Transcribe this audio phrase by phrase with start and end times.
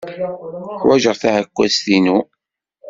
[0.79, 2.17] Ḥwajeɣ taɛekkazt-inu.